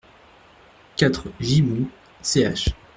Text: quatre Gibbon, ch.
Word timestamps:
quatre 0.95 1.27
Gibbon, 1.39 1.87
ch. 2.23 2.73